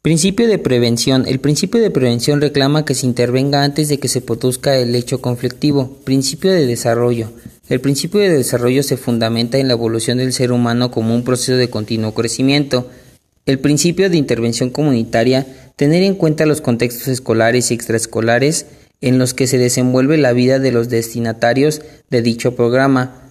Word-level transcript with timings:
Principio 0.00 0.46
de 0.46 0.58
prevención. 0.58 1.24
El 1.26 1.40
principio 1.40 1.80
de 1.80 1.90
prevención 1.90 2.40
reclama 2.40 2.84
que 2.84 2.94
se 2.94 3.04
intervenga 3.04 3.64
antes 3.64 3.88
de 3.88 3.98
que 3.98 4.06
se 4.06 4.20
produzca 4.20 4.76
el 4.76 4.94
hecho 4.94 5.20
conflictivo. 5.20 5.98
Principio 6.04 6.52
de 6.52 6.66
desarrollo. 6.66 7.32
El 7.68 7.80
principio 7.80 8.20
de 8.20 8.30
desarrollo 8.30 8.84
se 8.84 8.96
fundamenta 8.96 9.58
en 9.58 9.66
la 9.66 9.74
evolución 9.74 10.18
del 10.18 10.32
ser 10.32 10.52
humano 10.52 10.92
como 10.92 11.16
un 11.16 11.24
proceso 11.24 11.56
de 11.56 11.68
continuo 11.68 12.14
crecimiento. 12.14 12.88
El 13.44 13.58
principio 13.58 14.08
de 14.08 14.16
intervención 14.18 14.70
comunitaria, 14.70 15.72
tener 15.74 16.04
en 16.04 16.14
cuenta 16.14 16.46
los 16.46 16.60
contextos 16.60 17.08
escolares 17.08 17.72
y 17.72 17.74
extraescolares 17.74 18.66
en 19.00 19.18
los 19.18 19.34
que 19.34 19.48
se 19.48 19.58
desenvuelve 19.58 20.16
la 20.16 20.32
vida 20.32 20.60
de 20.60 20.70
los 20.70 20.88
destinatarios 20.88 21.82
de 22.08 22.22
dicho 22.22 22.54
programa, 22.54 23.27